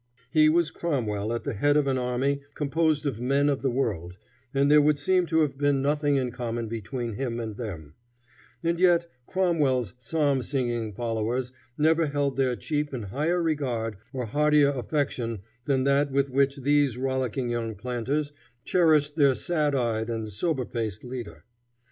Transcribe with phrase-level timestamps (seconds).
[0.31, 4.17] He was Cromwell at the head of an army composed of men of the world,
[4.51, 7.93] and there would seem to have been nothing in common between him and them;
[8.63, 14.69] and yet Cromwell's psalm singing followers never held their chief in higher regard or heartier
[14.69, 18.31] affection than that with which these rollicking young planters
[18.65, 21.43] cherished their sad eyed and sober faced leader.